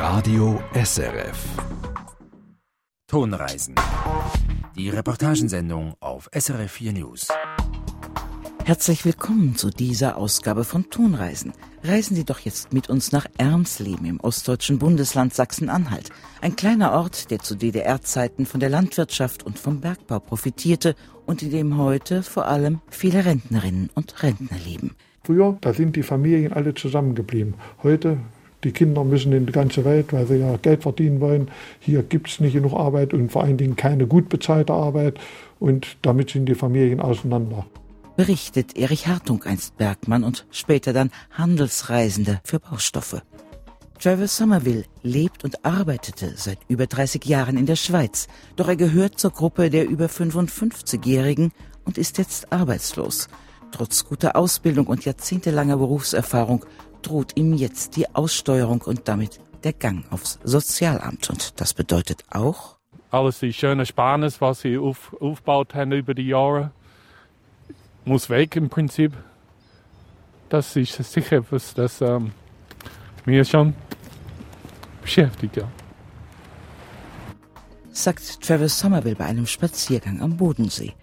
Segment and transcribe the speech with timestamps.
[0.00, 1.44] Radio SRF.
[3.08, 3.74] Tonreisen.
[4.76, 7.26] Die Reportagensendung auf SRF 4 News.
[8.64, 11.52] Herzlich willkommen zu dieser Ausgabe von Tonreisen.
[11.82, 16.10] Reisen Sie doch jetzt mit uns nach Ermsleben im ostdeutschen Bundesland Sachsen-Anhalt.
[16.42, 20.94] Ein kleiner Ort, der zu DDR-Zeiten von der Landwirtschaft und vom Bergbau profitierte
[21.26, 24.94] und in dem heute vor allem viele Rentnerinnen und Rentner leben.
[25.24, 27.54] Früher, da sind die Familien alle zusammengeblieben.
[27.82, 28.18] Heute
[28.64, 31.50] die Kinder müssen in die ganze Welt, weil sie ja Geld verdienen wollen.
[31.80, 35.18] Hier gibt es nicht genug Arbeit und vor allen Dingen keine gut bezahlte Arbeit.
[35.60, 37.66] Und damit sind die Familien auseinander.
[38.16, 43.22] Berichtet Erich Hartung einst Bergmann und später dann Handelsreisende für Baustoffe.
[44.00, 49.18] Travis Somerville lebt und arbeitete seit über 30 Jahren in der Schweiz, doch er gehört
[49.18, 51.52] zur Gruppe der über 55-Jährigen
[51.84, 53.28] und ist jetzt arbeitslos.
[53.70, 56.64] Trotz guter Ausbildung und jahrzehntelanger Berufserfahrung
[57.02, 61.30] droht ihm jetzt die Aussteuerung und damit der Gang aufs Sozialamt.
[61.30, 62.76] Und das bedeutet auch,
[63.10, 66.72] alles die schöne Sparnis, was sie auf, aufgebaut haben über die Jahre,
[68.04, 69.12] muss weg im Prinzip.
[70.48, 72.32] Das ist sicher etwas, das ähm,
[73.24, 73.74] mir schon
[75.02, 75.56] beschäftigt.
[75.56, 75.68] Ja.
[77.92, 80.94] Sagt Travis Somerville bei einem Spaziergang am Bodensee.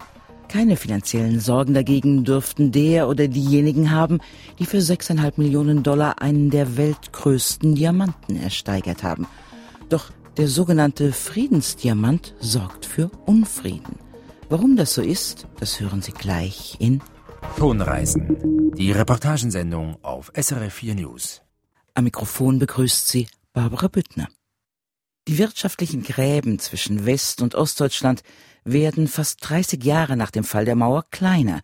[0.48, 4.20] Keine finanziellen Sorgen dagegen dürften der oder diejenigen haben,
[4.58, 9.26] die für 6,5 Millionen Dollar einen der weltgrößten Diamanten ersteigert haben.
[9.88, 13.98] Doch der sogenannte Friedensdiamant sorgt für Unfrieden.
[14.48, 17.00] Warum das so ist, das hören Sie gleich in
[17.56, 18.72] Tonreisen.
[18.76, 21.42] Die Reportagensendung auf SRF 4 News.
[21.94, 24.28] Am Mikrofon begrüßt sie Barbara Büttner.
[25.28, 28.22] Die wirtschaftlichen Gräben zwischen West- und Ostdeutschland
[28.64, 31.62] werden fast 30 Jahre nach dem Fall der Mauer kleiner.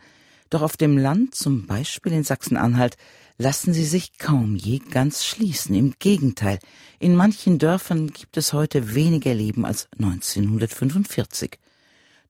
[0.51, 2.97] Doch auf dem Land, zum Beispiel in Sachsen-Anhalt,
[3.39, 5.77] lassen sie sich kaum je ganz schließen.
[5.77, 6.59] Im Gegenteil,
[6.99, 11.59] in manchen Dörfern gibt es heute weniger Leben als 1945.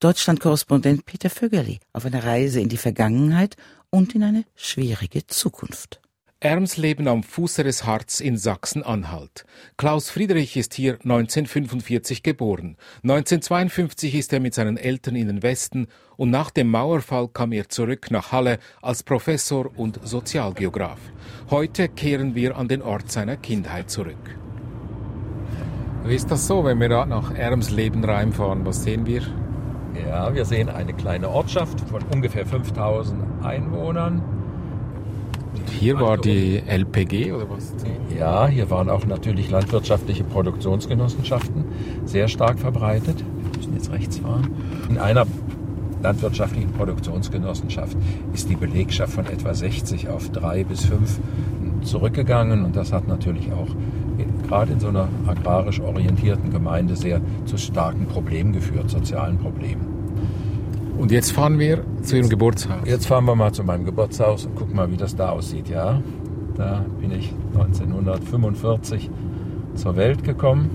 [0.00, 3.56] Deutschland-Korrespondent Peter Vögerli auf einer Reise in die Vergangenheit
[3.89, 6.02] und in eine schwierige Zukunft.
[6.42, 9.45] Ermsleben am Fuße des Harz in Sachsen-Anhalt.
[9.77, 12.77] Klaus Friedrich ist hier 1945 geboren.
[13.05, 15.86] 1952 ist er mit seinen Eltern in den Westen
[16.17, 20.98] und nach dem Mauerfall kam er zurück nach Halle als Professor und Sozialgeograf.
[21.48, 24.36] Heute kehren wir an den Ort seiner Kindheit zurück.
[26.05, 28.67] Wie ist das so, wenn wir da nach Ermsleben reinfahren?
[28.67, 29.23] Was sehen wir?
[30.09, 34.42] Ja, wir sehen eine kleine Ortschaft von ungefähr 5000 Einwohnern
[35.79, 37.74] hier war die LPG oder was?
[38.17, 41.64] Ja, hier waren auch natürlich landwirtschaftliche Produktionsgenossenschaften
[42.05, 43.18] sehr stark verbreitet.
[43.18, 44.48] Wir müssen jetzt rechts fahren.
[44.89, 45.27] In einer
[46.02, 47.96] landwirtschaftlichen Produktionsgenossenschaft
[48.33, 51.20] ist die Belegschaft von etwa 60 auf drei bis fünf
[51.83, 53.68] zurückgegangen und das hat natürlich auch
[54.48, 59.92] gerade in so einer agrarisch orientierten Gemeinde sehr zu starken Problemen geführt, sozialen Problemen.
[60.98, 62.80] Und jetzt fahren wir zu Ihrem Geburtshaus.
[62.85, 65.69] Jetzt fahren wir mal zu meinem Geburtshaus und gucken mal, wie das da aussieht.
[65.69, 66.01] Ja,
[66.57, 69.11] da bin ich 1945
[69.75, 70.70] zur Welt gekommen.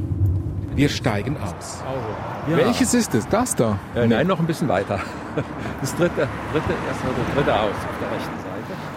[0.76, 1.84] Wir steigen aus.
[2.50, 2.58] Ja.
[2.58, 3.28] Welches ist es?
[3.28, 3.80] Das da?
[3.96, 5.00] Äh, nein, noch ein bisschen weiter.
[5.82, 8.48] Das dritte, dritte, erstmal das dritte aus auf der rechten Seite.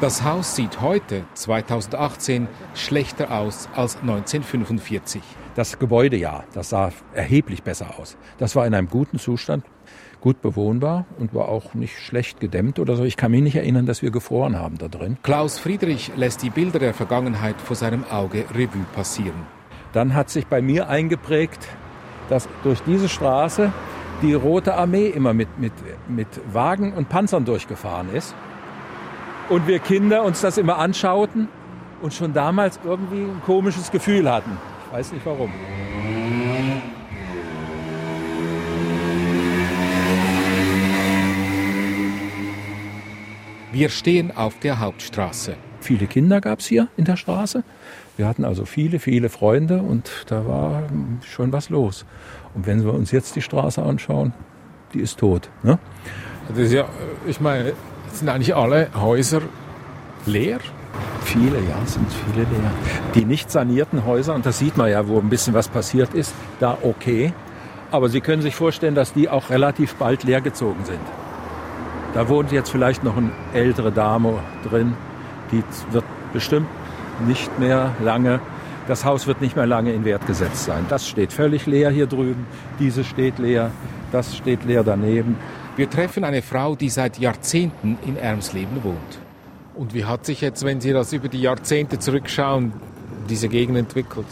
[0.01, 5.21] Das Haus sieht heute, 2018, schlechter aus als 1945.
[5.55, 8.17] Das Gebäude ja, das sah erheblich besser aus.
[8.39, 9.63] Das war in einem guten Zustand
[10.21, 13.05] gut bewohnbar und war auch nicht schlecht gedämmt oder so.
[13.05, 15.17] Ich kann mich nicht erinnern, dass wir gefroren haben da drin.
[15.23, 19.47] Klaus Friedrich lässt die Bilder der Vergangenheit vor seinem Auge Revue passieren.
[19.93, 21.67] Dann hat sich bei mir eingeprägt,
[22.29, 23.73] dass durch diese Straße
[24.23, 25.73] die Rote Armee immer mit, mit,
[26.09, 28.35] mit Wagen und Panzern durchgefahren ist.
[29.49, 31.49] Und wir Kinder uns das immer anschauten
[32.03, 34.59] und schon damals irgendwie ein komisches Gefühl hatten.
[34.87, 35.51] Ich weiß nicht warum.
[43.73, 45.55] Wir stehen auf der Hauptstraße.
[45.81, 47.63] Viele Kinder gab es hier in der Straße.
[48.17, 50.83] Wir hatten also viele, viele Freunde und da war
[51.25, 52.05] schon was los.
[52.55, 54.33] Und wenn wir uns jetzt die Straße anschauen,
[54.93, 55.49] die ist tot.
[55.63, 55.79] Ne?
[56.49, 56.89] Das ist ja,
[57.29, 57.73] ich meine,
[58.13, 59.41] sind eigentlich alle Häuser
[60.27, 60.59] leer?
[61.23, 62.71] Viele, ja, sind viele leer.
[63.15, 66.35] Die nicht sanierten Häuser, und das sieht man ja, wo ein bisschen was passiert ist,
[66.59, 67.33] da okay.
[67.93, 71.01] Aber Sie können sich vorstellen, dass die auch relativ bald leergezogen sind.
[72.15, 74.95] Da wohnt jetzt vielleicht noch eine ältere Dame drin.
[75.53, 75.63] Die
[75.93, 76.69] wird bestimmt
[77.27, 78.41] nicht mehr lange,
[78.89, 80.87] das Haus wird nicht mehr lange in Wert gesetzt sein.
[80.89, 82.47] Das steht völlig leer hier drüben.
[82.79, 83.71] Diese steht leer.
[84.11, 85.37] Das steht leer daneben.
[85.77, 89.19] Wir treffen eine Frau, die seit Jahrzehnten in Ermsleben wohnt.
[89.75, 92.73] Und wie hat sich jetzt, wenn Sie das über die Jahrzehnte zurückschauen,
[93.29, 94.27] diese Gegend entwickelt?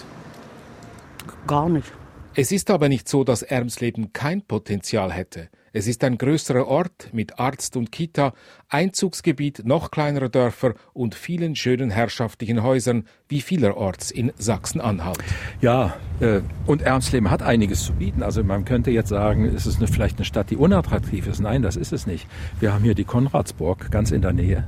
[1.48, 1.92] gar nicht.
[2.34, 5.48] Es ist aber nicht so, dass Ermsleben kein Potenzial hätte.
[5.73, 8.32] Es ist ein größerer Ort mit Arzt und Kita,
[8.69, 15.19] Einzugsgebiet noch kleinerer Dörfer und vielen schönen herrschaftlichen Häusern wie vielerorts in Sachsen-Anhalt.
[15.61, 18.23] Ja, äh, und Ermsleben hat einiges zu bieten.
[18.23, 21.41] Also man könnte jetzt sagen, ist es eine, vielleicht eine Stadt, die unattraktiv ist.
[21.41, 22.26] Nein, das ist es nicht.
[22.61, 24.67] Wir haben hier die Konradsburg ganz in der Nähe.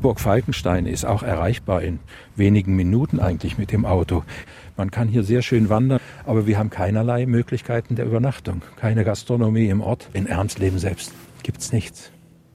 [0.00, 1.98] Burg Falkenstein ist auch erreichbar in
[2.36, 4.22] wenigen Minuten eigentlich mit dem Auto.
[4.78, 8.62] Man kann hier sehr schön wandern, aber wir haben keinerlei Möglichkeiten der Übernachtung.
[8.76, 10.08] Keine Gastronomie im Ort.
[10.12, 12.12] In Ernstleben selbst gibt's nichts.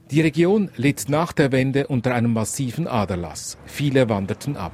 [0.09, 3.57] Die Region litt nach der Wende unter einem massiven Aderlass.
[3.65, 4.71] Viele wanderten ab.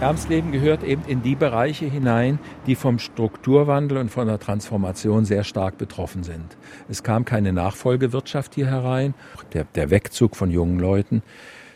[0.00, 5.44] Ermsleben gehört eben in die Bereiche hinein, die vom Strukturwandel und von der Transformation sehr
[5.44, 6.56] stark betroffen sind.
[6.88, 9.14] Es kam keine Nachfolgewirtschaft hier herein,
[9.52, 11.22] der, der Wegzug von jungen Leuten,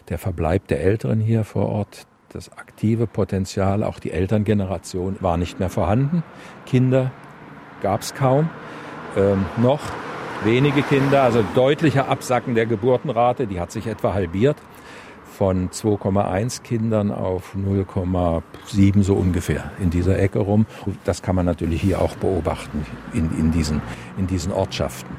[0.09, 5.59] der Verbleib der Älteren hier vor Ort, das aktive Potenzial, auch die Elterngeneration war nicht
[5.59, 6.23] mehr vorhanden.
[6.67, 7.11] Kinder
[7.83, 8.51] gab es kaum.
[9.17, 9.81] Ähm, noch
[10.45, 14.57] wenige Kinder, also deutlicher Absacken der Geburtenrate, die hat sich etwa halbiert
[15.37, 20.67] von 2,1 Kindern auf 0,7 so ungefähr in dieser Ecke rum.
[21.05, 23.83] Das kann man natürlich hier auch beobachten in, in, diesen,
[24.17, 25.15] in diesen Ortschaften.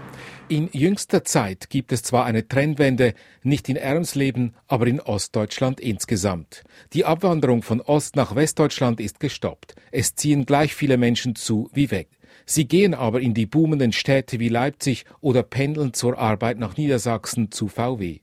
[0.50, 6.64] In jüngster Zeit gibt es zwar eine Trendwende, nicht in Ermsleben, aber in Ostdeutschland insgesamt.
[6.94, 9.76] Die Abwanderung von Ost nach Westdeutschland ist gestoppt.
[9.92, 12.08] Es ziehen gleich viele Menschen zu wie weg.
[12.46, 17.52] Sie gehen aber in die boomenden Städte wie Leipzig oder pendeln zur Arbeit nach Niedersachsen
[17.52, 18.22] zu VW.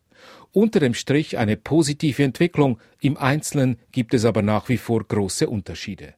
[0.50, 5.46] Unter dem Strich eine positive Entwicklung, im Einzelnen gibt es aber nach wie vor große
[5.46, 6.14] Unterschiede.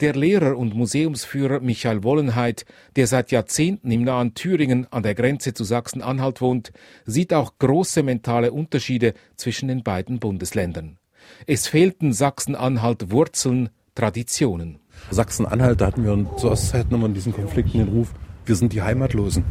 [0.00, 2.64] Der Lehrer und Museumsführer Michael Wollenheit,
[2.96, 6.72] der seit Jahrzehnten im nahen Thüringen an der Grenze zu Sachsen-Anhalt wohnt,
[7.06, 10.98] sieht auch große mentale Unterschiede zwischen den beiden Bundesländern.
[11.46, 14.80] Es fehlten Sachsen-Anhalt Wurzeln, Traditionen.
[15.10, 18.12] Sachsen-Anhalt, da hatten wir zu Ostzeiten immer in diesen Konflikten den Ruf,
[18.46, 19.44] wir sind die Heimatlosen.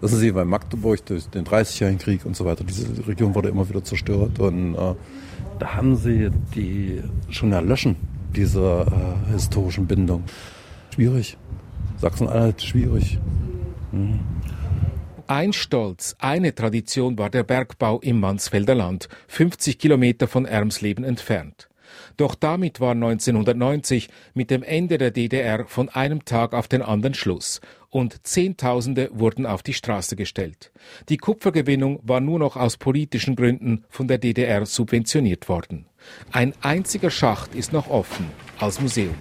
[0.00, 3.68] Wissen Sie, bei Magdeburg durch den 30-jährigen Krieg und so weiter, diese Region wurde immer
[3.68, 4.94] wieder zerstört und äh,
[5.58, 7.96] da haben sie die schon erlöschen
[8.32, 10.24] dieser äh, historischen Bindung.
[10.94, 11.36] Schwierig.
[11.98, 13.18] Sachsen-Anhalt schwierig.
[13.92, 14.20] Mhm.
[15.26, 21.68] Ein Stolz, eine Tradition war der Bergbau im Mansfelder Land, 50 Kilometer von Ermsleben entfernt.
[22.16, 27.14] Doch damit war 1990 mit dem Ende der DDR von einem Tag auf den anderen
[27.14, 27.60] Schluss
[27.92, 30.72] und Zehntausende wurden auf die Straße gestellt.
[31.10, 35.84] Die Kupfergewinnung war nur noch aus politischen Gründen von der DDR subventioniert worden.
[36.32, 38.26] Ein einziger Schacht ist noch offen
[38.58, 39.14] als Museum.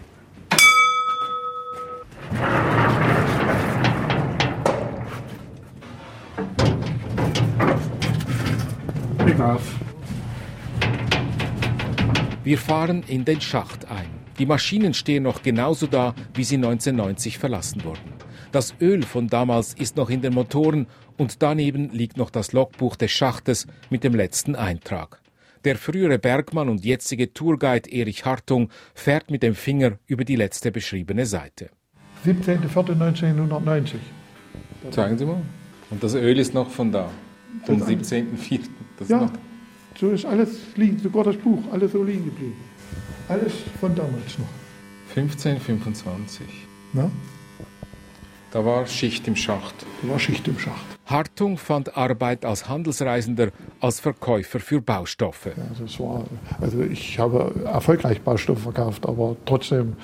[12.44, 14.08] Wir fahren in den Schacht ein.
[14.40, 18.21] Die Maschinen stehen noch genauso da, wie sie 1990 verlassen wurden.
[18.52, 20.88] Das Öl von damals ist noch in den Motoren
[21.18, 25.22] und daneben liegt noch das Logbuch des Schachtes mit dem letzten Eintrag.
[25.64, 30.72] Der frühere Bergmann und jetzige Tourguide Erich Hartung fährt mit dem Finger über die letzte
[30.72, 31.70] beschriebene Seite.
[32.26, 33.94] 17.04.1990.
[34.90, 35.42] Zeigen Sie mal.
[35.90, 37.10] Und das Öl ist noch von da,
[37.64, 38.62] vom 17.04.
[39.08, 39.32] Ja,
[39.98, 42.58] so ist alles liegen, sogar das Buch, alles so liegen geblieben.
[43.30, 44.48] Alles von damals noch.
[45.16, 46.46] 1525.
[46.94, 47.10] Na?
[48.52, 49.74] Da war Schicht im Schacht.
[50.02, 50.86] Da war Schicht im Schacht.
[51.06, 55.48] Hartung fand Arbeit als Handelsreisender, als Verkäufer für Baustoffe.
[55.48, 56.26] Ja, das war,
[56.60, 59.96] also ich habe erfolgreich Baustoffe verkauft, aber trotzdem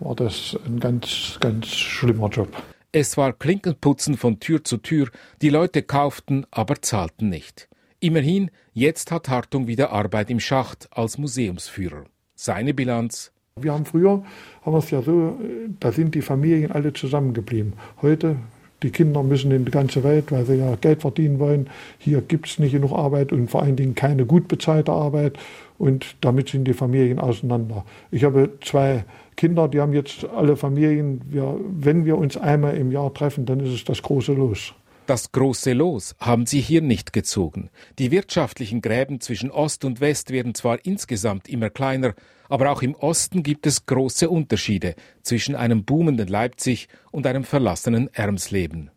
[0.00, 2.48] war das ein ganz, ganz schlimmer Job.
[2.92, 5.08] Es war Klinkenputzen von Tür zu Tür,
[5.42, 7.68] die Leute kauften, aber zahlten nicht.
[7.98, 12.04] Immerhin, jetzt hat Hartung wieder Arbeit im Schacht als Museumsführer.
[12.34, 14.22] Seine Bilanz wir haben früher,
[14.66, 15.34] haben wir es ja so,
[15.80, 17.72] da sind die Familien alle zusammengeblieben.
[18.02, 18.36] Heute,
[18.82, 21.70] die Kinder müssen in die ganze Welt, weil sie ja Geld verdienen wollen.
[21.96, 25.38] Hier gibt es nicht genug Arbeit und vor allen Dingen keine gut bezahlte Arbeit.
[25.78, 27.86] Und damit sind die Familien auseinander.
[28.10, 31.22] Ich habe zwei Kinder, die haben jetzt alle Familien.
[31.30, 34.74] Wir, wenn wir uns einmal im Jahr treffen, dann ist es das große Los.
[35.06, 37.70] Das große Los haben sie hier nicht gezogen.
[38.00, 42.14] Die wirtschaftlichen Gräben zwischen Ost und West werden zwar insgesamt immer kleiner,
[42.48, 48.12] aber auch im Osten gibt es große Unterschiede zwischen einem boomenden Leipzig und einem verlassenen
[48.14, 48.90] Ermsleben.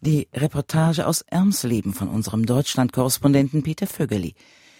[0.00, 4.34] Die Reportage aus Ermsleben von unserem Deutschland-Korrespondenten Peter Vögeli.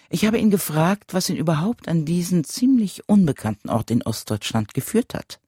[0.09, 5.13] Ich habe ihn gefragt, was ihn überhaupt an diesen ziemlich unbekannten Ort in Ostdeutschland geführt
[5.13, 5.39] hat.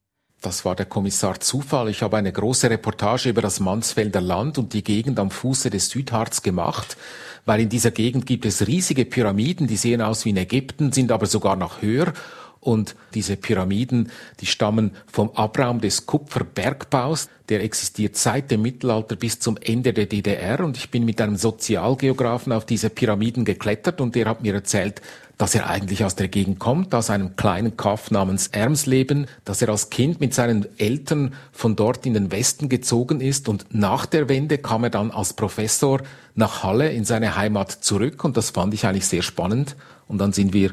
[0.46, 1.90] Das war der Kommissar Zufall.
[1.90, 5.90] Ich habe eine große Reportage über das Mansfelder Land und die Gegend am Fuße des
[5.90, 6.98] Südharz gemacht,
[7.46, 11.12] weil in dieser Gegend gibt es riesige Pyramiden, die sehen aus wie in Ägypten, sind
[11.12, 12.14] aber sogar noch höher
[12.60, 17.30] Und diese Pyramiden, die stammen vom Abraum des Kupferbergbaus.
[17.50, 20.60] Der existiert seit dem Mittelalter bis zum Ende der DDR.
[20.62, 25.02] Und ich bin mit einem Sozialgeografen auf diese Pyramiden geklettert und der hat mir erzählt,
[25.38, 29.70] dass er eigentlich aus der Gegend kommt, aus einem kleinen Kaff namens Ermsleben, dass er
[29.70, 34.30] als Kind mit seinen Eltern von dort in den Westen gezogen ist und nach der
[34.30, 36.02] Wende kam er dann als Professor
[36.36, 39.76] nach Halle in seine Heimat zurück und das fand ich eigentlich sehr spannend
[40.08, 40.72] und dann sind wir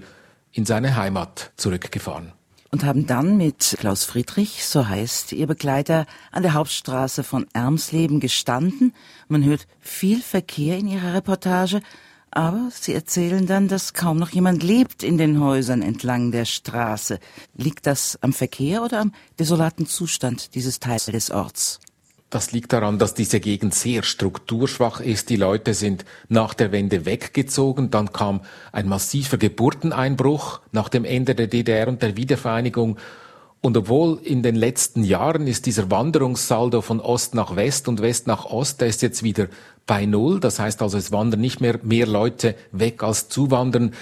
[0.52, 2.32] in seine Heimat zurückgefahren.
[2.70, 8.18] Und haben dann mit Klaus Friedrich, so heißt ihr Begleiter, an der Hauptstraße von Ermsleben
[8.18, 8.94] gestanden.
[9.28, 11.82] Man hört viel Verkehr in ihrer Reportage,
[12.34, 17.18] aber sie erzählen dann, dass kaum noch jemand lebt in den Häusern entlang der Straße.
[17.54, 21.80] Liegt das am Verkehr oder am desolaten Zustand dieses Teils des Orts?
[22.30, 25.28] Das liegt daran, dass diese Gegend sehr strukturschwach ist.
[25.28, 27.90] Die Leute sind nach der Wende weggezogen.
[27.90, 28.40] Dann kam
[28.72, 32.96] ein massiver Geburteneinbruch nach dem Ende der DDR und der Wiedervereinigung.
[33.60, 38.26] Und obwohl in den letzten Jahren ist dieser Wanderungssaldo von Ost nach West und West
[38.26, 39.48] nach Ost, der ist jetzt wieder
[39.86, 40.40] bei Null.
[40.40, 43.92] Das heißt also, es wandern nicht mehr mehr Leute weg als zuwandern.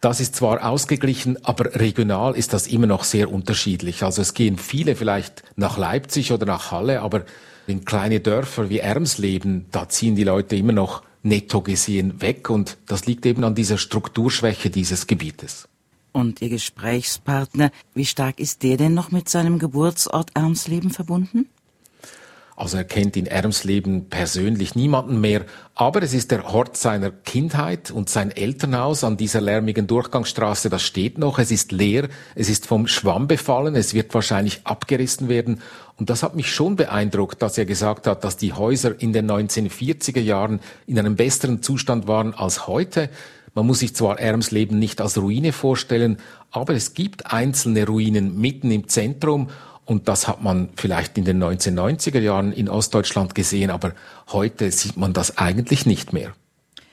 [0.00, 4.02] Das ist zwar ausgeglichen, aber regional ist das immer noch sehr unterschiedlich.
[4.02, 7.24] Also es gehen viele vielleicht nach Leipzig oder nach Halle, aber
[7.66, 12.78] in kleine Dörfer wie Ermsleben, da ziehen die Leute immer noch netto gesehen weg und
[12.86, 15.68] das liegt eben an dieser Strukturschwäche dieses Gebietes.
[16.12, 21.46] Und Ihr Gesprächspartner, wie stark ist der denn noch mit seinem Geburtsort Ermsleben verbunden?
[22.60, 27.90] Also er kennt in Ermsleben persönlich niemanden mehr, aber es ist der Ort seiner Kindheit
[27.90, 32.66] und sein Elternhaus an dieser lärmigen Durchgangsstraße, das steht noch, es ist leer, es ist
[32.66, 35.62] vom Schwamm befallen, es wird wahrscheinlich abgerissen werden
[35.96, 39.30] und das hat mich schon beeindruckt, dass er gesagt hat, dass die Häuser in den
[39.30, 43.08] 1940er Jahren in einem besseren Zustand waren als heute.
[43.54, 46.18] Man muss sich zwar Ermsleben nicht als Ruine vorstellen,
[46.50, 49.48] aber es gibt einzelne Ruinen mitten im Zentrum
[49.90, 53.92] und das hat man vielleicht in den 1990er Jahren in Ostdeutschland gesehen, aber
[54.30, 56.32] heute sieht man das eigentlich nicht mehr.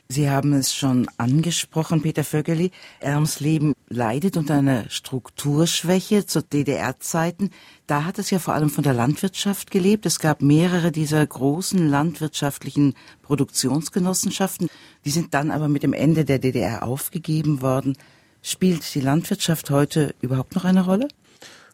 [0.09, 2.71] Sie haben es schon angesprochen, Peter Vögeli.
[2.99, 7.51] Ermsleben leidet unter einer Strukturschwäche zu DDR-Zeiten.
[7.85, 10.07] Da hat es ja vor allem von der Landwirtschaft gelebt.
[10.07, 14.69] Es gab mehrere dieser großen landwirtschaftlichen Produktionsgenossenschaften.
[15.05, 17.95] Die sind dann aber mit dem Ende der DDR aufgegeben worden.
[18.41, 21.09] Spielt die Landwirtschaft heute überhaupt noch eine Rolle?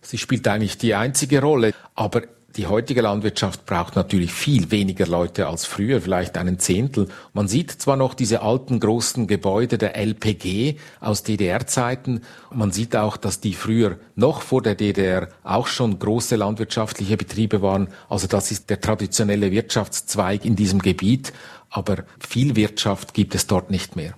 [0.03, 2.22] Sie spielt eigentlich die einzige Rolle, aber
[2.55, 7.07] die heutige Landwirtschaft braucht natürlich viel weniger Leute als früher, vielleicht einen Zehntel.
[7.33, 12.22] Man sieht zwar noch diese alten großen Gebäude der LPG aus DDR-Zeiten.
[12.53, 17.63] Man sieht auch, dass die früher noch vor der DDR auch schon große landwirtschaftliche Betriebe
[17.63, 17.88] waren.
[18.07, 21.33] Also das ist der traditionelle Wirtschaftszweig in diesem Gebiet.
[21.72, 24.13] Aber viel Wirtschaft gibt es dort nicht mehr.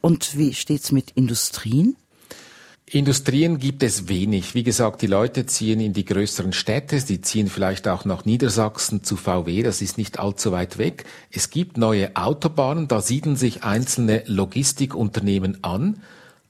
[0.00, 1.96] Und wie steht's mit Industrien?
[2.92, 4.56] Industrien gibt es wenig.
[4.56, 9.04] Wie gesagt, die Leute ziehen in die größeren Städte, die ziehen vielleicht auch nach Niedersachsen
[9.04, 11.04] zu VW, das ist nicht allzu weit weg.
[11.30, 16.02] Es gibt neue Autobahnen, da siedeln sich einzelne Logistikunternehmen an,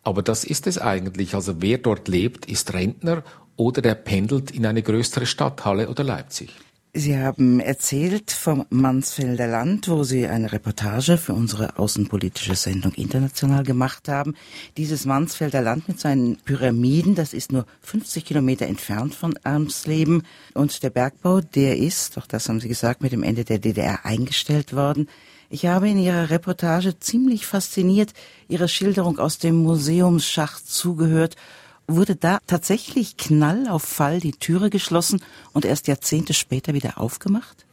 [0.03, 1.35] aber das ist es eigentlich.
[1.35, 3.23] Also wer dort lebt, ist Rentner
[3.57, 6.55] oder der pendelt in eine größere Stadt, Halle oder Leipzig.
[6.93, 13.63] Sie haben erzählt vom Mansfelder Land, wo Sie eine Reportage für unsere außenpolitische Sendung international
[13.63, 14.35] gemacht haben.
[14.77, 20.25] Dieses Mansfelder Land mit seinen Pyramiden, das ist nur 50 Kilometer entfernt von Ermsleben.
[20.55, 24.05] Und der Bergbau, der ist, doch das haben Sie gesagt, mit dem Ende der DDR
[24.05, 25.09] eingestellt worden.
[25.49, 28.15] Ich habe in Ihrer Reportage ziemlich fasziniert
[28.49, 31.37] Ihrer Schilderung aus dem Museumsschacht zugehört
[31.97, 37.67] wurde da tatsächlich Knall auf Fall die Türe geschlossen und erst Jahrzehnte später wieder aufgemacht?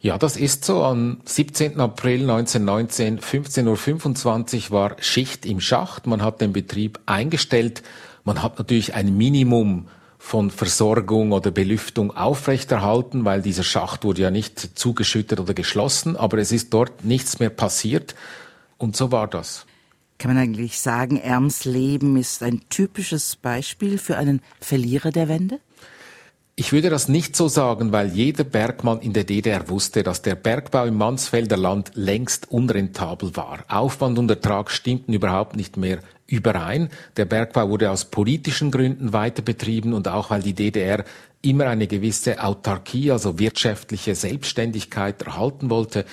[0.00, 0.84] Ja, das ist so.
[0.84, 1.80] Am 17.
[1.80, 6.06] April 1919, 15.25 Uhr war Schicht im Schacht.
[6.06, 7.82] Man hat den Betrieb eingestellt.
[8.22, 14.30] Man hat natürlich ein Minimum von Versorgung oder Belüftung aufrechterhalten, weil dieser Schacht wurde ja
[14.30, 18.14] nicht zugeschüttet oder geschlossen, aber es ist dort nichts mehr passiert.
[18.78, 19.66] Und so war das.
[20.24, 25.60] Kann man eigentlich sagen, Erms Leben ist ein typisches Beispiel für einen Verlierer der Wende?
[26.56, 30.34] Ich würde das nicht so sagen, weil jeder Bergmann in der DDR wusste, dass der
[30.34, 33.66] Bergbau im Mansfelder Land längst unrentabel war.
[33.68, 36.88] Aufwand und Ertrag stimmten überhaupt nicht mehr überein.
[37.18, 41.04] Der Bergbau wurde aus politischen Gründen weiter betrieben und auch weil die DDR
[41.42, 46.06] immer eine gewisse Autarkie, also wirtschaftliche Selbstständigkeit erhalten wollte.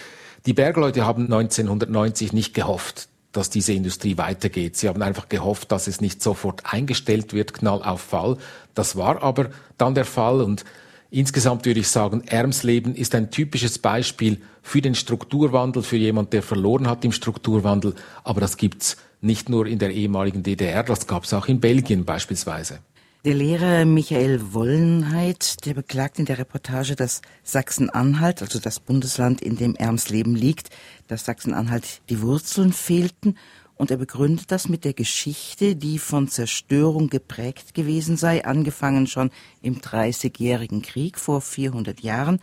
[0.45, 4.75] Die Bergleute haben 1990 nicht gehofft, dass diese Industrie weitergeht.
[4.75, 8.37] Sie haben einfach gehofft, dass es nicht sofort eingestellt wird, Knall auf Fall.
[8.73, 10.65] Das war aber dann der Fall und
[11.13, 16.41] Insgesamt würde ich sagen, Ermsleben ist ein typisches Beispiel für den Strukturwandel, für jemand, der
[16.41, 17.95] verloren hat im Strukturwandel.
[18.23, 22.79] Aber das gibt's nicht nur in der ehemaligen DDR, das gab's auch in Belgien beispielsweise.
[23.23, 29.57] Der Lehrer Michael Wollenheit, der beklagt in der Reportage, dass Sachsen-Anhalt, also das Bundesland, in
[29.57, 30.71] dem Ermsleben liegt,
[31.07, 33.37] dass Sachsen-Anhalt die Wurzeln fehlten
[33.75, 39.29] und er begründet das mit der Geschichte, die von Zerstörung geprägt gewesen sei, angefangen schon
[39.61, 42.39] im Dreißigjährigen Krieg vor 400 Jahren.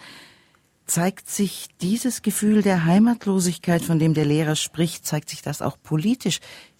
[0.86, 5.76] Zeigt sich dieses Gefühl der Heimatlosigkeit, von dem der Lehrer spricht, zeigt sich das auch
[5.82, 6.38] politisch?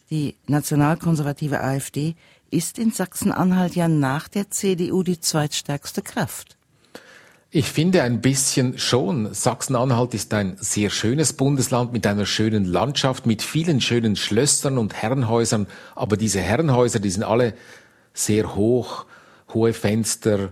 [0.08, 2.14] Die nationalkonservative AfD
[2.50, 6.56] ist in Sachsen-Anhalt ja nach der CDU die zweitstärkste Kraft.
[7.50, 9.32] Ich finde ein bisschen schon.
[9.32, 14.92] Sachsen-Anhalt ist ein sehr schönes Bundesland mit einer schönen Landschaft, mit vielen schönen Schlössern und
[14.92, 15.66] Herrenhäusern.
[15.94, 17.54] Aber diese Herrenhäuser, die sind alle
[18.12, 19.06] sehr hoch,
[19.54, 20.50] hohe Fenster,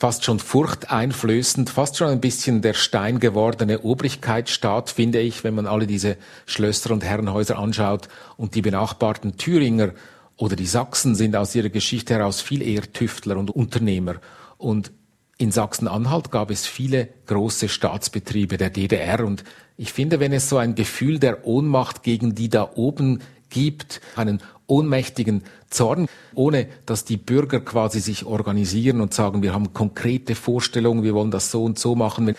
[0.00, 5.68] fast schon furchteinflößend, fast schon ein bisschen der Stein gewordene Obrigkeitsstaat, finde ich, wenn man
[5.68, 8.08] alle diese Schlösser und Herrenhäuser anschaut.
[8.36, 9.92] Und die benachbarten Thüringer
[10.36, 14.16] oder die Sachsen sind aus ihrer Geschichte heraus viel eher Tüftler und Unternehmer.
[14.58, 14.92] Und
[15.38, 19.44] in Sachsen-Anhalt gab es viele große Staatsbetriebe der DDR und
[19.76, 24.40] ich finde, wenn es so ein Gefühl der Ohnmacht gegen die da oben gibt, einen
[24.66, 31.02] ohnmächtigen Zorn, ohne dass die Bürger quasi sich organisieren und sagen, wir haben konkrete Vorstellungen,
[31.02, 32.34] wir wollen das so und so machen.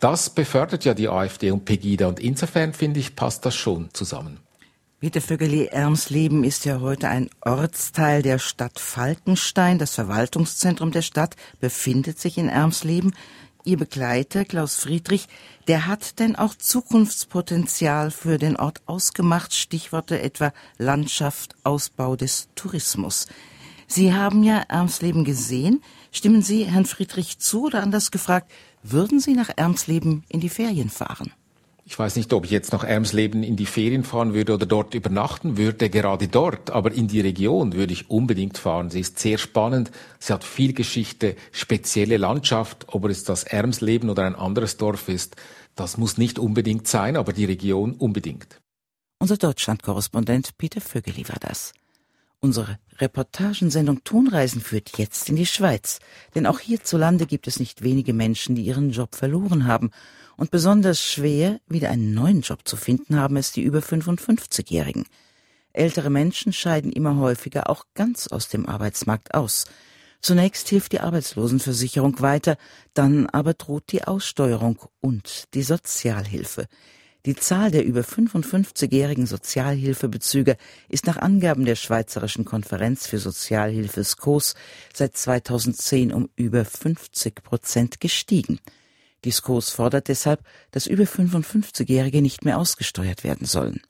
[0.00, 4.38] Das befördert ja die AfD und Pegida und insofern finde ich, passt das schon zusammen.
[5.00, 9.78] Peter Vögeli-Ermsleben ist ja heute ein Ortsteil der Stadt Falkenstein.
[9.78, 13.14] Das Verwaltungszentrum der Stadt befindet sich in Ermsleben.
[13.64, 15.28] Ihr Begleiter Klaus Friedrich,
[15.68, 23.28] der hat denn auch Zukunftspotenzial für den Ort ausgemacht, Stichworte etwa Landschaft, Ausbau des Tourismus.
[23.86, 25.80] Sie haben ja Ermsleben gesehen.
[26.10, 28.50] Stimmen Sie Herrn Friedrich zu oder anders gefragt,
[28.82, 31.32] würden Sie nach Ermsleben in die Ferien fahren?
[31.88, 34.92] Ich weiß nicht, ob ich jetzt nach Ermsleben in die Ferien fahren würde oder dort
[34.92, 38.90] übernachten würde, gerade dort, aber in die Region würde ich unbedingt fahren.
[38.90, 44.24] Sie ist sehr spannend, sie hat viel Geschichte, spezielle Landschaft, ob es das Ermsleben oder
[44.24, 45.36] ein anderes Dorf ist,
[45.76, 48.60] das muss nicht unbedingt sein, aber die Region unbedingt.
[49.18, 51.72] Unser Deutschlandkorrespondent Peter Vögeli war das.
[52.40, 55.98] Unsere Reportagensendung Tonreisen führt jetzt in die Schweiz,
[56.36, 59.90] denn auch hierzulande gibt es nicht wenige Menschen, die ihren Job verloren haben
[60.36, 65.06] und besonders schwer, wieder einen neuen Job zu finden, haben es die über 55-Jährigen.
[65.72, 69.64] Ältere Menschen scheiden immer häufiger auch ganz aus dem Arbeitsmarkt aus.
[70.20, 72.56] Zunächst hilft die Arbeitslosenversicherung weiter,
[72.94, 76.66] dann aber droht die Aussteuerung und die Sozialhilfe.
[77.28, 80.56] Die Zahl der über 55-jährigen Sozialhilfebezüger
[80.88, 84.54] ist nach Angaben der Schweizerischen Konferenz für Sozialhilfe SCOS
[84.94, 88.60] seit 2010 um über 50 Prozent gestiegen.
[89.26, 93.82] Die SCOS fordert deshalb, dass über 55-Jährige nicht mehr ausgesteuert werden sollen.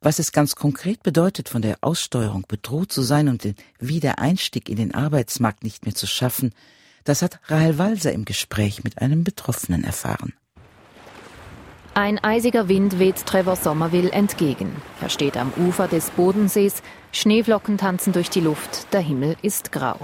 [0.00, 4.76] Was es ganz konkret bedeutet, von der Aussteuerung bedroht zu sein und den Wiedereinstieg in
[4.76, 6.54] den Arbeitsmarkt nicht mehr zu schaffen,
[7.02, 10.34] das hat Rahel Walser im Gespräch mit einem Betroffenen erfahren.
[11.98, 14.76] Ein eisiger Wind weht Trevor Somerville entgegen.
[15.00, 19.96] Er steht am Ufer des Bodensees, Schneeflocken tanzen durch die Luft, der Himmel ist grau.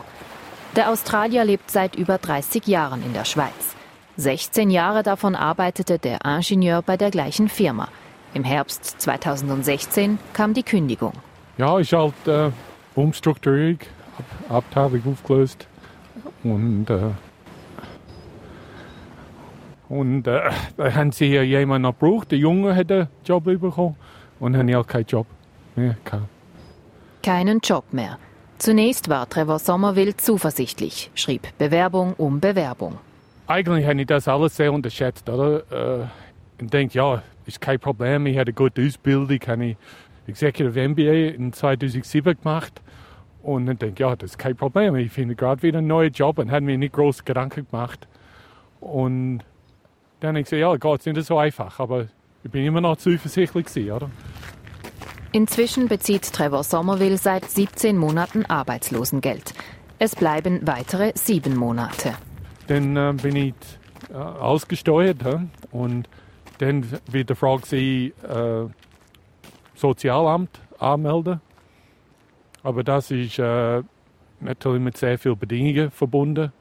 [0.74, 3.76] Der Australier lebt seit über 30 Jahren in der Schweiz.
[4.16, 7.88] 16 Jahre davon arbeitete der Ingenieur bei der gleichen Firma.
[8.32, 11.12] Im Herbst 2016 kam die Kündigung.
[11.58, 12.52] Ja, ist halt äh,
[12.94, 13.80] Umstrukturierung,
[14.48, 15.66] Ab Abteilung aufgelöst
[16.42, 17.10] und äh,
[19.92, 22.30] und äh, da haben sie hier jemanden noch gebraucht.
[22.30, 23.96] Der Junge hat einen Job bekommen
[24.40, 25.26] und dann habe ich auch keinen Job
[25.76, 26.28] mehr gehabt.
[27.22, 28.18] Keinen Job mehr.
[28.58, 32.98] Zunächst war Trevor Sommerwild zuversichtlich, schrieb Bewerbung um Bewerbung
[33.52, 36.00] eigentlich habe ich das alles sehr unterschätzt, oder?
[36.00, 36.06] Äh,
[36.60, 38.26] und denke, ja, ist kein Problem.
[38.26, 39.76] Ich hatte eine gute Ausbildung, habe ich
[40.26, 42.80] Executive MBA in 2007 gemacht.
[43.42, 44.94] Und dann denke ich, ja, das ist kein Problem.
[44.96, 48.06] Ich finde gerade wieder einen neuen Job und habe mir nicht große Gedanken gemacht.
[48.80, 49.40] Und
[50.22, 52.06] dann habe ich gesagt, ja, Gott, ist nicht so einfach, aber
[52.44, 54.10] ich bin immer noch zuversichtlich gewesen, oder?
[55.32, 59.52] Inzwischen bezieht Trevor Somerville seit 17 Monaten Arbeitslosengeld.
[59.98, 62.14] Es bleiben weitere sieben Monate.
[62.68, 63.54] Dann äh, bin ich
[64.12, 65.42] äh, ausgesteuert ja?
[65.72, 66.08] und
[66.58, 68.66] dann wird die Frage sie äh,
[69.74, 71.40] Sozialamt anmelden.
[72.62, 73.82] Aber das ist äh,
[74.38, 76.52] natürlich mit sehr vielen Bedingungen verbunden.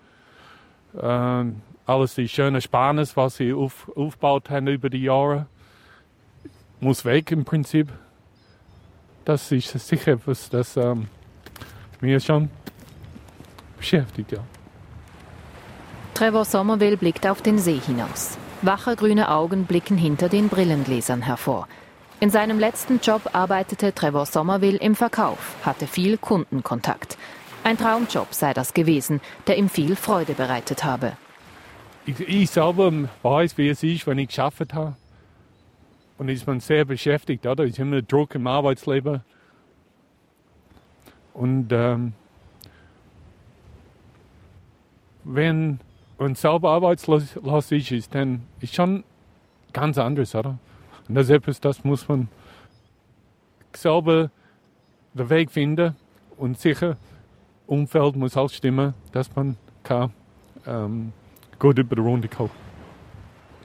[1.00, 5.48] Ähm, alles die schöne Ersparnis, was sie auf, aufgebaut haben über die Jahre,
[6.80, 7.90] muss weg im Prinzip.
[9.26, 11.08] Das ist sicher etwas, das ähm,
[12.00, 12.50] mir schon
[13.78, 14.40] beschäftigt, ja.
[16.14, 18.38] Trevor Somerville blickt auf den See hinaus.
[18.62, 21.68] Wache grüne Augen blicken hinter den Brillengläsern hervor.
[22.20, 27.18] In seinem letzten Job arbeitete Trevor Somerville im Verkauf, hatte viel Kundenkontakt.
[27.64, 31.14] Ein Traumjob sei das gewesen, der ihm viel Freude bereitet habe.
[32.12, 32.92] Ich, ich selber
[33.24, 34.96] weiß, wie es ist, wenn ich geschafft habe.
[36.18, 37.64] Und ist man sehr beschäftigt, oder?
[37.64, 39.22] Ist immer Druck im Arbeitsleben.
[41.34, 42.12] Und ähm,
[45.24, 45.80] wenn
[46.20, 49.06] man selber arbeitslos ist, dann ist schon
[49.72, 50.60] ganz anders, oder?
[51.08, 52.28] Und das ist etwas, das muss man
[53.74, 54.32] selber
[55.14, 55.96] den Weg finden
[56.38, 56.98] und sicher
[57.68, 60.12] Umfeld muss auch stimmen, dass man kann,
[60.68, 61.14] ähm,
[61.62, 62.52] gut über die Runde kommt.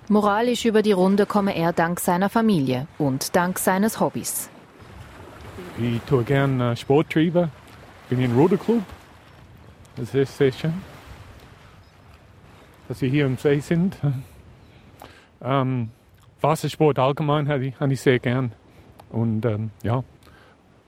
[0.09, 4.49] Moralisch über die Runde komme er dank seiner Familie und dank seines Hobbys.
[5.79, 7.51] Ich tue gerne äh, Sport treiben,
[8.09, 8.83] bin im Ruderclub.
[9.97, 10.75] Das ist sehr schön,
[12.87, 13.97] dass wir hier im See sind.
[15.39, 15.91] Ähm,
[16.41, 18.53] Wassersport allgemein habe ich, habe ich sehr gern.
[19.11, 20.03] Und ähm, ja,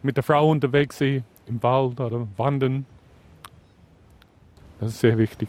[0.03, 2.87] mit der Frau unterwegs sein, im Wald oder wandern,
[4.81, 5.49] das ist sehr wichtig.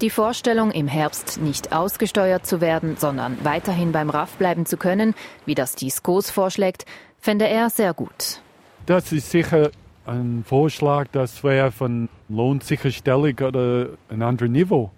[0.00, 5.14] Die Vorstellung, im Herbst nicht ausgesteuert zu werden, sondern weiterhin beim RAF bleiben zu können,
[5.44, 6.86] wie das die SCOS vorschlägt,
[7.18, 8.40] fände er sehr gut.
[8.86, 9.70] Das ist sicher
[10.06, 14.90] ein Vorschlag, das wäre von Lohnsicherstellung oder ein anderes Niveau.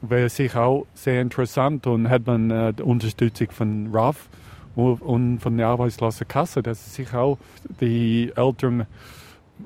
[0.00, 4.30] Wäre sicher auch sehr interessant und hat man äh, die Unterstützung von RAF
[4.74, 7.36] und von der Arbeitslosenkasse, dass sich auch
[7.80, 8.86] die älteren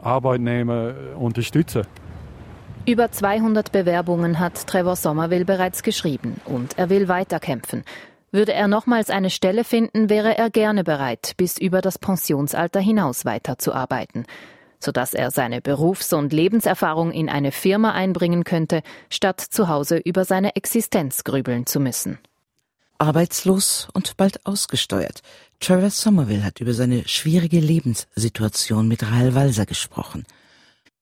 [0.03, 1.87] Arbeitnehmer unterstützen.
[2.85, 7.85] Über 200 Bewerbungen hat Trevor Somerville bereits geschrieben und er will weiterkämpfen.
[8.33, 13.25] Würde er nochmals eine Stelle finden, wäre er gerne bereit, bis über das Pensionsalter hinaus
[13.25, 14.27] weiterzuarbeiten,
[14.81, 20.25] sodass er seine Berufs- und Lebenserfahrung in eine Firma einbringen könnte, statt zu Hause über
[20.25, 22.19] seine Existenz grübeln zu müssen.
[22.99, 25.23] Arbeitslos und bald ausgesteuert.
[25.61, 30.25] Trevor Somerville hat über seine schwierige Lebenssituation mit Rahel Walser gesprochen.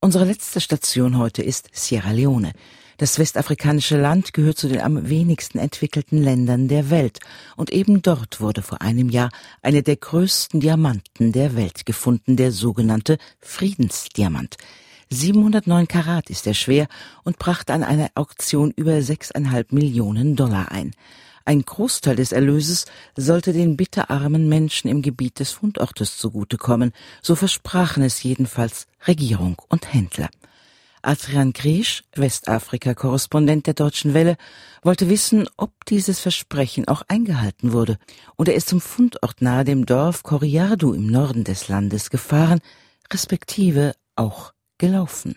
[0.02, 2.52] Unsere letzte Station heute ist Sierra Leone.
[2.96, 7.20] Das westafrikanische Land gehört zu den am wenigsten entwickelten Ländern der Welt,
[7.56, 9.28] und eben dort wurde vor einem Jahr
[9.60, 14.56] eine der größten Diamanten der Welt gefunden, der sogenannte Friedensdiamant.
[15.10, 16.88] 709 Karat ist er schwer
[17.22, 20.92] und brachte an einer Auktion über 6,5 Millionen Dollar ein.
[21.50, 22.84] Ein Großteil des Erlöses
[23.16, 29.92] sollte den bitterarmen Menschen im Gebiet des Fundortes zugutekommen, so versprachen es jedenfalls Regierung und
[29.92, 30.30] Händler.
[31.02, 34.36] Adrian Griesch, Westafrika-Korrespondent der Deutschen Welle,
[34.84, 37.98] wollte wissen, ob dieses Versprechen auch eingehalten wurde,
[38.36, 42.60] und er ist zum Fundort nahe dem Dorf Coriardu im Norden des Landes gefahren,
[43.12, 45.34] respektive auch gelaufen.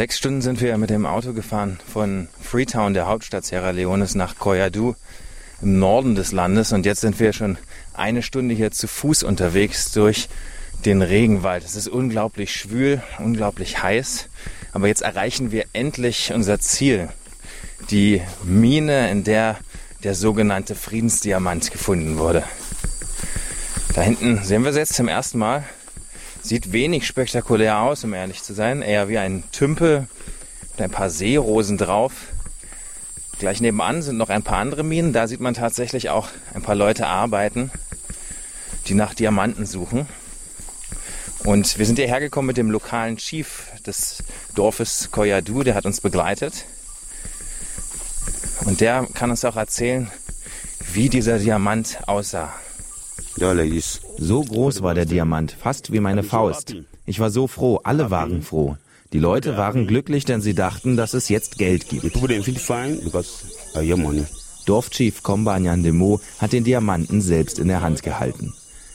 [0.00, 4.38] Sechs Stunden sind wir mit dem Auto gefahren von Freetown, der Hauptstadt Sierra Leones, nach
[4.38, 4.94] Koyadu
[5.60, 6.72] im Norden des Landes.
[6.72, 7.58] Und jetzt sind wir schon
[7.92, 10.30] eine Stunde hier zu Fuß unterwegs durch
[10.86, 11.64] den Regenwald.
[11.66, 14.30] Es ist unglaublich schwül, unglaublich heiß.
[14.72, 17.10] Aber jetzt erreichen wir endlich unser Ziel.
[17.90, 19.58] Die Mine, in der
[20.02, 22.44] der sogenannte Friedensdiamant gefunden wurde.
[23.94, 25.64] Da hinten sehen wir es jetzt zum ersten Mal.
[26.42, 28.82] Sieht wenig spektakulär aus, um ehrlich zu sein.
[28.82, 30.08] Eher wie ein Tümpel
[30.72, 32.12] mit ein paar Seerosen drauf.
[33.38, 35.12] Gleich nebenan sind noch ein paar andere Minen.
[35.12, 37.70] Da sieht man tatsächlich auch ein paar Leute arbeiten,
[38.86, 40.06] die nach Diamanten suchen.
[41.44, 44.22] Und wir sind hierher gekommen mit dem lokalen Chief des
[44.54, 46.66] Dorfes Koyadu, der hat uns begleitet.
[48.64, 50.10] Und der kann uns auch erzählen,
[50.92, 52.52] wie dieser Diamant aussah.
[54.18, 56.76] So groß war der Diamant, fast wie meine Faust.
[57.06, 58.76] Ich war so froh, alle waren froh.
[59.12, 62.14] Die Leute waren glücklich, denn sie dachten, dass es jetzt Geld gibt.
[64.66, 68.52] Dorfchief Kombanyan Demo hat den Diamanten selbst in der Hand gehalten.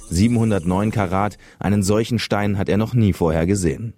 [0.10, 3.93] 709 Karat, einen solchen Stein hat er noch nie vorher gesehen.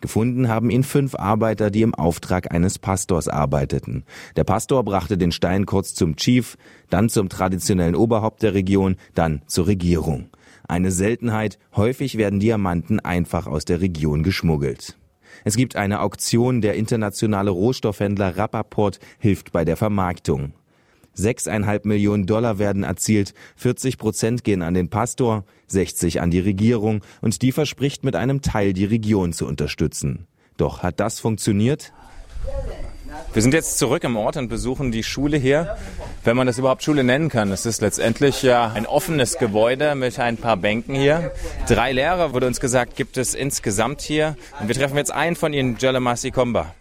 [0.00, 4.04] Gefunden haben ihn fünf Arbeiter, die im Auftrag eines Pastors arbeiteten.
[4.36, 6.56] Der Pastor brachte den Stein kurz zum Chief,
[6.90, 10.28] dann zum traditionellen Oberhaupt der Region, dann zur Regierung.
[10.66, 14.96] Eine Seltenheit, häufig werden Diamanten einfach aus der Region geschmuggelt.
[15.44, 20.52] Es gibt eine Auktion, der internationale Rohstoffhändler Rappaport hilft bei der Vermarktung.
[21.14, 27.02] Sechseinhalb Millionen Dollar werden erzielt, 40 Prozent gehen an den Pastor, 60 an die Regierung
[27.20, 30.26] und die verspricht mit einem Teil die Region zu unterstützen.
[30.56, 31.92] Doch hat das funktioniert?
[33.32, 35.76] Wir sind jetzt zurück im Ort und besuchen die Schule hier.
[36.24, 37.52] wenn man das überhaupt Schule nennen kann.
[37.52, 41.32] Es ist letztendlich ja ein offenes Gebäude mit ein paar Bänken hier.
[41.68, 44.36] Drei Lehrer, wurde uns gesagt, gibt es insgesamt hier.
[44.58, 46.74] Und wir treffen jetzt einen von ihnen, Jalamasi Komba.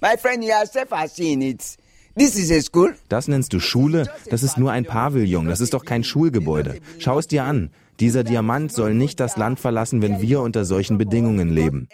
[0.00, 1.76] My friend, you yourself have seen it.
[2.18, 2.94] This is a school.
[3.08, 4.10] Das nennst du Schule?
[4.28, 5.46] Das ist nur ein Pavillon.
[5.46, 6.80] Das ist doch kein Schulgebäude.
[6.98, 7.70] Schau es dir an.
[8.00, 11.88] Dieser Diamant soll nicht das Land verlassen, wenn wir unter solchen Bedingungen leben.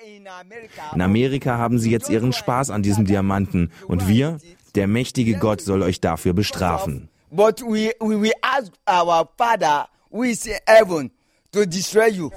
[0.94, 4.38] In Amerika haben sie jetzt ihren Spaß an diesem Diamanten und wir,
[4.74, 7.08] der mächtige Gott, soll euch dafür bestrafen.
[7.30, 11.10] But we, we will ask our Father who is in heaven
[11.52, 12.30] to destroy you.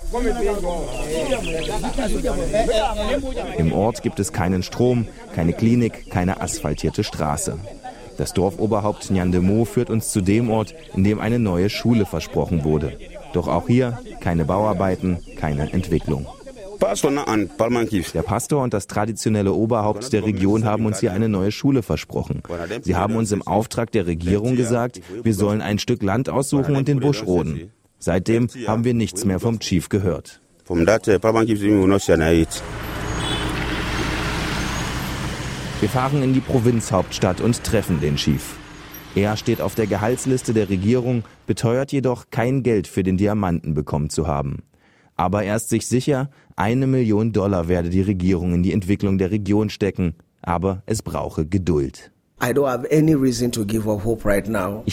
[3.58, 7.60] Im Ort gibt es keinen Strom, keine Klinik, keine asphaltierte Straße.
[8.18, 12.98] Das Dorfoberhaupt Nyandemo führt uns zu dem Ort, in dem eine neue Schule versprochen wurde.
[13.34, 16.26] Doch auch hier keine Bauarbeiten, keine Entwicklung.
[18.14, 22.44] Der Pastor und das traditionelle Oberhaupt der Region haben uns hier eine neue Schule versprochen.
[22.82, 26.88] Sie haben uns im Auftrag der Regierung gesagt, wir sollen ein Stück Land aussuchen und
[26.88, 27.72] den Busch roden.
[28.00, 30.40] Seitdem haben wir nichts mehr vom Chief gehört.
[35.80, 38.56] Wir fahren in die Provinzhauptstadt und treffen den Chief.
[39.14, 44.10] Er steht auf der Gehaltsliste der Regierung, beteuert jedoch, kein Geld für den Diamanten bekommen
[44.10, 44.64] zu haben.
[45.16, 49.30] Aber er ist sich sicher, eine Million Dollar werde die Regierung in die Entwicklung der
[49.30, 52.12] Region stecken, aber es brauche Geduld.
[52.40, 52.56] Ich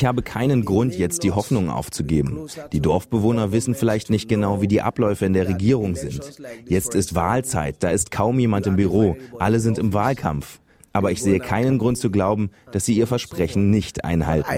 [0.04, 2.46] habe keinen Grund, jetzt die Hoffnung aufzugeben.
[2.72, 6.20] Die Dorfbewohner wissen vielleicht nicht genau, wie die Abläufe in der Regierung sind.
[6.66, 10.60] Jetzt ist Wahlzeit, da ist kaum jemand im Büro, alle sind im Wahlkampf.
[10.94, 14.48] Aber ich sehe keinen Grund zu glauben, dass sie ihr Versprechen nicht einhalten.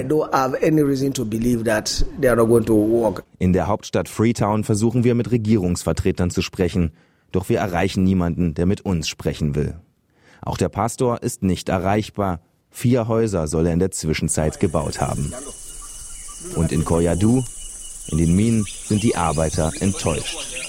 [3.39, 6.93] In der Hauptstadt Freetown versuchen wir mit Regierungsvertretern zu sprechen,
[7.33, 9.77] doch wir erreichen niemanden, der mit uns sprechen will.
[10.43, 12.41] Auch der Pastor ist nicht erreichbar.
[12.71, 15.33] Vier Häuser soll er in der Zwischenzeit gebaut haben.
[16.55, 17.43] Und in Koyadu,
[18.09, 20.66] in den Minen, sind die Arbeiter enttäuscht.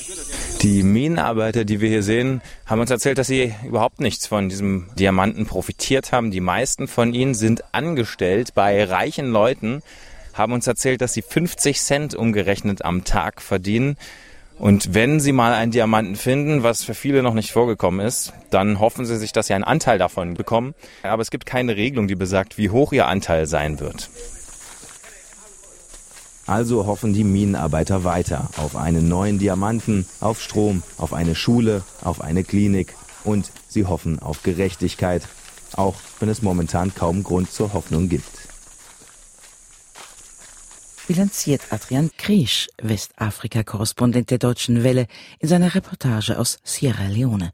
[0.61, 4.87] Die Minenarbeiter, die wir hier sehen, haben uns erzählt, dass sie überhaupt nichts von diesem
[4.97, 6.31] Diamanten profitiert haben.
[6.31, 9.83] Die meisten von ihnen sind angestellt bei reichen Leuten,
[10.33, 13.97] haben uns erzählt, dass sie 50 Cent umgerechnet am Tag verdienen.
[14.57, 18.79] Und wenn sie mal einen Diamanten finden, was für viele noch nicht vorgekommen ist, dann
[18.79, 20.73] hoffen sie sich, dass sie einen Anteil davon bekommen.
[21.03, 24.09] Aber es gibt keine Regelung, die besagt, wie hoch ihr Anteil sein wird.
[26.47, 32.21] Also hoffen die Minenarbeiter weiter auf einen neuen Diamanten, auf Strom, auf eine Schule, auf
[32.21, 35.27] eine Klinik und sie hoffen auf Gerechtigkeit,
[35.73, 38.47] auch wenn es momentan kaum Grund zur Hoffnung gibt.
[41.07, 45.07] Bilanziert Adrian Kriesch, Westafrika-Korrespondent der Deutschen Welle,
[45.39, 47.51] in seiner Reportage aus Sierra Leone.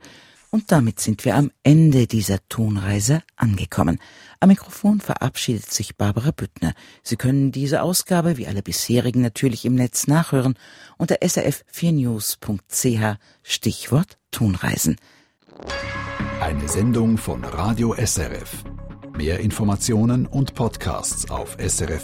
[0.54, 3.98] Und damit sind wir am Ende dieser Tonreise angekommen.
[4.40, 6.76] Am Mikrofon verabschiedet sich Barbara Büttner.
[7.02, 10.54] Sie können diese Ausgabe wie alle bisherigen natürlich im Netz nachhören
[11.00, 14.98] unter srf4news.ch Stichwort Tonreisen.
[16.40, 18.64] Eine Sendung von Radio SRF.
[19.18, 21.98] Mehr Informationen und Podcasts auf srf.ch-news.